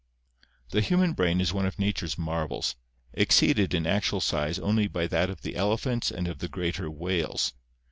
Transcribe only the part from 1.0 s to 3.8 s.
brain is one of nature's marvels, exceeded